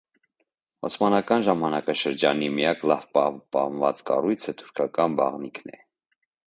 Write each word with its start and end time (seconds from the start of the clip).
Օսմանական 0.87 1.45
ժամանակաշրջանի 1.49 2.49
միակ 2.57 2.83
լավ 2.93 3.07
պահպանված 3.19 4.03
կառույցը 4.11 4.59
թուրքական 4.63 5.21
բաղնիքն 5.23 5.79
է։ 5.81 5.81